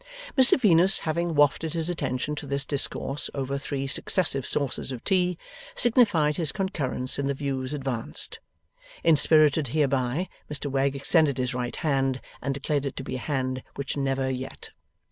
Mr 0.35 0.59
Venus, 0.59 1.01
having 1.01 1.35
wafted 1.35 1.73
his 1.73 1.87
attention 1.87 2.33
to 2.33 2.47
this 2.47 2.65
discourse 2.65 3.29
over 3.35 3.59
three 3.59 3.85
successive 3.85 4.47
saucers 4.47 4.91
of 4.91 5.03
tea, 5.03 5.37
signified 5.75 6.37
his 6.37 6.51
concurrence 6.51 7.19
in 7.19 7.27
the 7.27 7.35
views 7.35 7.71
advanced. 7.71 8.39
Inspirited 9.03 9.67
hereby, 9.67 10.27
Mr 10.49 10.71
Wegg 10.71 10.95
extended 10.95 11.37
his 11.37 11.53
right 11.53 11.75
hand, 11.75 12.19
and 12.41 12.51
declared 12.55 12.87
it 12.87 12.95
to 12.95 13.03
be 13.03 13.13
a 13.17 13.19
hand 13.19 13.61
which 13.75 13.95
never 13.95 14.27
yet. 14.27 14.71